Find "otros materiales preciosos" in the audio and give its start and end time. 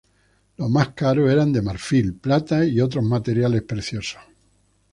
2.81-4.19